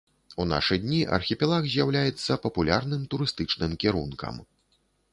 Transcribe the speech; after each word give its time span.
У 0.43 0.45
нашы 0.53 0.77
дні 0.85 1.01
архіпелаг 1.17 1.69
з'яўляецца 1.75 2.41
папулярным 2.49 3.07
турыстычным 3.15 3.81
кірункам. 3.85 4.45